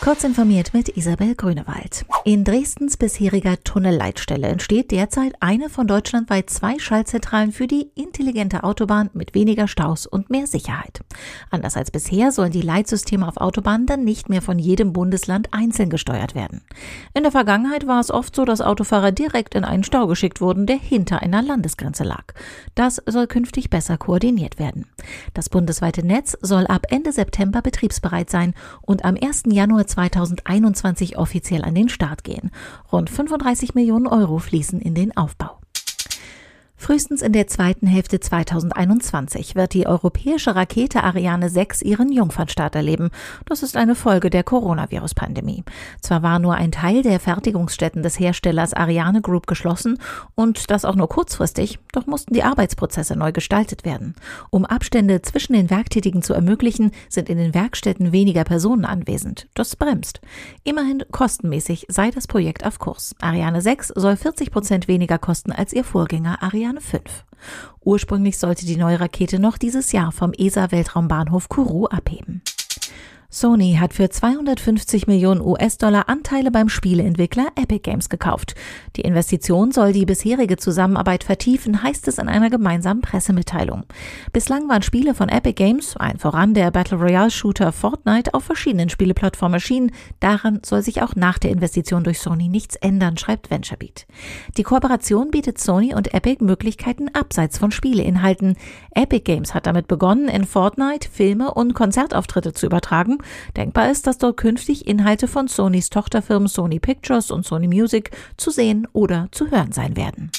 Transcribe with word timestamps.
Kurz 0.00 0.22
informiert 0.22 0.74
mit 0.74 0.96
Isabel 0.96 1.34
Grünewald. 1.34 2.06
In 2.24 2.44
Dresdens 2.44 2.96
bisheriger 2.96 3.62
Tunnelleitstelle 3.64 4.46
entsteht 4.46 4.92
derzeit 4.92 5.34
eine 5.40 5.68
von 5.68 5.88
deutschlandweit 5.88 6.48
zwei 6.50 6.78
Schaltzentralen 6.78 7.50
für 7.50 7.66
die 7.66 7.90
intelligente 7.96 8.62
Autobahn 8.62 9.10
mit 9.12 9.34
weniger 9.34 9.66
Staus 9.66 10.06
und 10.06 10.30
mehr 10.30 10.46
Sicherheit. 10.46 11.00
Anders 11.50 11.76
als 11.76 11.90
bisher 11.90 12.30
sollen 12.30 12.52
die 12.52 12.62
Leitsysteme 12.62 13.26
auf 13.26 13.38
Autobahnen 13.38 13.86
dann 13.86 14.04
nicht 14.04 14.28
mehr 14.28 14.40
von 14.40 14.60
jedem 14.60 14.92
Bundesland 14.92 15.48
einzeln 15.52 15.90
gesteuert 15.90 16.36
werden. 16.36 16.62
In 17.12 17.24
der 17.24 17.32
Vergangenheit 17.32 17.88
war 17.88 17.98
es 17.98 18.12
oft 18.12 18.36
so, 18.36 18.44
dass 18.44 18.60
Autofahrer 18.60 19.10
direkt 19.10 19.56
in 19.56 19.64
einen 19.64 19.84
Stau 19.84 20.06
geschickt 20.06 20.40
wurden, 20.40 20.66
der 20.66 20.78
hinter 20.78 21.22
einer 21.22 21.42
Landesgrenze 21.42 22.04
lag. 22.04 22.34
Das 22.76 23.02
soll 23.04 23.26
künftig 23.26 23.68
besser 23.68 23.98
koordiniert 23.98 24.60
werden. 24.60 24.86
Das 25.34 25.48
bundesweite 25.48 26.06
Netz 26.06 26.36
soll 26.40 26.66
ab 26.66 26.86
Ende 26.90 27.12
September 27.12 27.62
betriebsbereit 27.62 28.30
sein 28.30 28.54
und 28.82 29.04
am 29.04 29.16
1. 29.20 29.44
Januar 29.46 29.86
2021 29.86 31.18
offiziell 31.18 31.64
an 31.64 31.74
den 31.74 31.88
Start 31.88 32.24
gehen. 32.24 32.50
Rund 32.92 33.10
35 33.10 33.74
Millionen 33.74 34.06
Euro 34.06 34.38
fließen 34.38 34.80
in 34.80 34.94
den 34.94 35.16
Aufbau. 35.16 35.57
Frühestens 36.80 37.22
in 37.22 37.32
der 37.32 37.48
zweiten 37.48 37.88
Hälfte 37.88 38.20
2021 38.20 39.56
wird 39.56 39.74
die 39.74 39.88
europäische 39.88 40.54
Rakete 40.54 41.02
Ariane 41.02 41.50
6 41.50 41.82
ihren 41.82 42.12
Jungfernstart 42.12 42.76
erleben. 42.76 43.10
Das 43.46 43.64
ist 43.64 43.76
eine 43.76 43.96
Folge 43.96 44.30
der 44.30 44.44
Coronavirus-Pandemie. 44.44 45.64
Zwar 46.00 46.22
war 46.22 46.38
nur 46.38 46.54
ein 46.54 46.70
Teil 46.70 47.02
der 47.02 47.18
Fertigungsstätten 47.18 48.04
des 48.04 48.18
Herstellers 48.18 48.74
Ariane 48.74 49.20
Group 49.20 49.48
geschlossen 49.48 49.98
und 50.36 50.70
das 50.70 50.84
auch 50.84 50.94
nur 50.94 51.08
kurzfristig, 51.08 51.80
doch 51.92 52.06
mussten 52.06 52.32
die 52.32 52.44
Arbeitsprozesse 52.44 53.16
neu 53.16 53.32
gestaltet 53.32 53.84
werden. 53.84 54.14
Um 54.50 54.64
Abstände 54.64 55.20
zwischen 55.20 55.54
den 55.54 55.70
Werktätigen 55.70 56.22
zu 56.22 56.32
ermöglichen, 56.32 56.92
sind 57.08 57.28
in 57.28 57.38
den 57.38 57.54
Werkstätten 57.54 58.12
weniger 58.12 58.44
Personen 58.44 58.84
anwesend. 58.84 59.48
Das 59.54 59.74
bremst. 59.74 60.20
Immerhin 60.62 61.04
kostenmäßig 61.10 61.86
sei 61.88 62.12
das 62.12 62.28
Projekt 62.28 62.64
auf 62.64 62.78
Kurs. 62.78 63.16
Ariane 63.20 63.60
6 63.60 63.88
soll 63.88 64.16
40 64.16 64.52
Prozent 64.52 64.88
weniger 64.88 65.18
kosten 65.18 65.50
als 65.50 65.72
ihr 65.72 65.84
Vorgänger 65.84 66.42
Ariane 66.42 66.67
Ariane 66.68 66.80
5. 66.82 67.24
Ursprünglich 67.80 68.36
sollte 68.36 68.66
die 68.66 68.76
neue 68.76 69.00
Rakete 69.00 69.38
noch 69.38 69.56
dieses 69.56 69.92
Jahr 69.92 70.12
vom 70.12 70.32
ESA-Weltraumbahnhof 70.36 71.48
Kourou 71.48 71.86
abheben. 71.86 72.42
Sony 73.38 73.76
hat 73.78 73.94
für 73.94 74.10
250 74.10 75.06
Millionen 75.06 75.40
US-Dollar 75.40 76.08
Anteile 76.08 76.50
beim 76.50 76.68
Spieleentwickler 76.68 77.46
Epic 77.54 77.88
Games 77.88 78.08
gekauft. 78.08 78.56
Die 78.96 79.02
Investition 79.02 79.70
soll 79.70 79.92
die 79.92 80.06
bisherige 80.06 80.56
Zusammenarbeit 80.56 81.22
vertiefen, 81.22 81.84
heißt 81.84 82.08
es 82.08 82.18
in 82.18 82.28
einer 82.28 82.50
gemeinsamen 82.50 83.00
Pressemitteilung. 83.00 83.84
Bislang 84.32 84.68
waren 84.68 84.82
Spiele 84.82 85.14
von 85.14 85.28
Epic 85.28 85.52
Games, 85.52 85.96
ein 85.96 86.18
voran 86.18 86.52
der 86.52 86.72
Battle 86.72 86.98
Royale 86.98 87.30
Shooter 87.30 87.70
Fortnite, 87.70 88.34
auf 88.34 88.42
verschiedenen 88.42 88.88
Spieleplattformen 88.88 89.54
erschienen. 89.54 89.92
Daran 90.18 90.60
soll 90.66 90.82
sich 90.82 91.00
auch 91.02 91.14
nach 91.14 91.38
der 91.38 91.52
Investition 91.52 92.02
durch 92.02 92.18
Sony 92.18 92.48
nichts 92.48 92.74
ändern, 92.74 93.18
schreibt 93.18 93.50
VentureBeat. 93.52 94.08
Die 94.56 94.64
Kooperation 94.64 95.30
bietet 95.30 95.60
Sony 95.60 95.94
und 95.94 96.12
Epic 96.12 96.42
Möglichkeiten 96.42 97.08
abseits 97.14 97.56
von 97.56 97.70
Spieleinhalten. 97.70 98.56
Epic 98.96 99.20
Games 99.20 99.54
hat 99.54 99.66
damit 99.66 99.86
begonnen, 99.86 100.28
in 100.28 100.44
Fortnite 100.44 101.08
Filme 101.08 101.54
und 101.54 101.74
Konzertauftritte 101.74 102.52
zu 102.52 102.66
übertragen 102.66 103.18
Denkbar 103.56 103.90
ist, 103.90 104.06
dass 104.06 104.18
dort 104.18 104.36
künftig 104.36 104.86
Inhalte 104.86 105.28
von 105.28 105.48
Sonys 105.48 105.90
Tochterfirmen 105.90 106.48
Sony 106.48 106.78
Pictures 106.78 107.30
und 107.30 107.46
Sony 107.46 107.68
Music 107.68 108.10
zu 108.36 108.50
sehen 108.50 108.86
oder 108.92 109.28
zu 109.32 109.50
hören 109.50 109.72
sein 109.72 109.96
werden. 109.96 110.30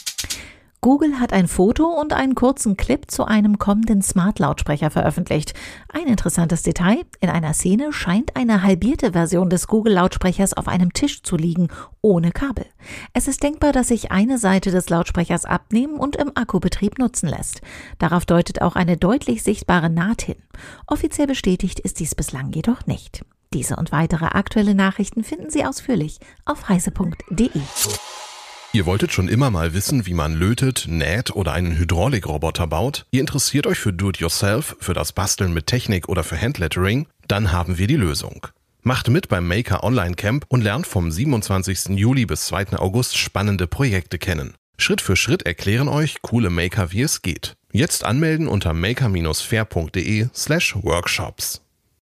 Google 0.82 1.20
hat 1.20 1.34
ein 1.34 1.50
Foto 1.50 1.88
und 1.88 2.14
einen 2.14 2.36
kurzen 2.36 2.78
Clip 2.78 3.12
zu 3.12 3.26
einem 3.26 3.60
kommenden 3.60 4.02
Smart-Lautsprecher 4.02 4.90
veröffentlicht. 4.90 5.54
Ein 5.90 6.08
interessantes 6.08 6.64
Detail. 6.64 7.02
In 7.20 7.30
einer 7.30 7.54
Szene 7.54 7.92
scheint 7.92 8.38
eine 8.38 8.64
halbierte 8.64 9.12
Version 9.12 9.50
des 9.50 9.68
Google-Lautsprechers 9.68 10.54
auf 10.54 10.70
einem 10.70 10.94
Tisch 10.94 11.22
zu 11.22 11.36
liegen, 11.36 11.68
ohne 12.02 12.32
Kabel. 12.32 12.66
Es 13.14 13.28
ist 13.28 13.44
denkbar, 13.44 13.74
dass 13.74 13.90
sich 13.90 14.12
eine 14.12 14.38
Seite 14.38 14.72
des 14.72 14.90
Lautsprechers 14.90 15.44
abnehmen 15.44 15.96
und 15.96 16.16
im 16.16 16.32
Akkubetrieb 16.36 16.98
nutzen 16.98 17.28
lässt. 17.28 17.60
Darauf 17.98 18.26
deutet 18.26 18.62
auch 18.62 18.78
eine 18.78 18.96
deutlich 18.96 19.44
sichtbare 19.44 19.90
Naht 19.90 20.22
hin. 20.22 20.38
Offiziell 20.88 21.28
bestätigt 21.28 21.82
ist 21.82 22.00
dies 22.00 22.16
bislang 22.16 22.54
jedoch 22.54 22.86
nicht. 22.86 23.26
Diese 23.54 23.76
und 23.76 23.92
weitere 23.92 24.26
aktuelle 24.28 24.76
Nachrichten 24.76 25.26
finden 25.26 25.50
Sie 25.50 25.66
ausführlich 25.66 26.20
auf 26.46 26.70
heise.de. 26.70 27.50
Ihr 28.72 28.86
wolltet 28.86 29.12
schon 29.12 29.28
immer 29.28 29.50
mal 29.50 29.74
wissen, 29.74 30.06
wie 30.06 30.14
man 30.14 30.36
lötet, 30.36 30.86
näht 30.88 31.36
oder 31.36 31.54
einen 31.54 31.76
Hydraulikroboter 31.76 32.68
baut? 32.68 33.08
Ihr 33.10 33.20
interessiert 33.20 33.66
euch 33.66 33.80
für 33.80 33.92
Do-it-yourself, 33.92 34.78
für 34.80 34.94
das 34.94 35.12
Basteln 35.12 35.54
mit 35.54 35.66
Technik 35.66 36.08
oder 36.08 36.24
für 36.24 36.40
Handlettering? 36.40 37.08
Dann 37.28 37.52
haben 37.52 37.80
wir 37.80 37.88
die 37.88 37.96
Lösung. 37.96 38.46
Macht 38.84 39.10
mit 39.10 39.28
beim 39.28 39.48
Maker 39.48 39.84
Online 39.84 40.14
Camp 40.14 40.46
und 40.50 40.62
lernt 40.62 40.86
vom 40.86 41.12
27. 41.12 41.98
Juli 41.98 42.28
bis 42.28 42.46
2. 42.46 42.78
August 42.78 43.18
spannende 43.18 43.66
Projekte 43.66 44.20
kennen. 44.20 44.54
Schritt 44.78 45.02
für 45.02 45.16
Schritt 45.16 45.48
erklären 45.48 45.88
euch 45.88 46.22
coole 46.22 46.52
Maker, 46.52 46.92
wie 46.92 47.02
es 47.02 47.24
geht. 47.24 47.56
Jetzt 47.74 48.04
anmelden 48.04 48.48
unter 48.48 48.74
maker-fair.de 48.74 50.28
slash 50.36 50.76
workshops. 50.76 51.62